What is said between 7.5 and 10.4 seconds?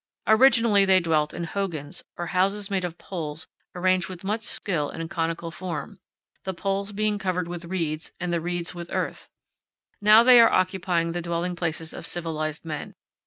reeds and the reeds with earth; now they